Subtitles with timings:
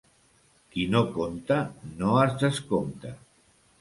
[0.75, 1.59] Qui no conta,
[2.01, 3.13] no es descompta.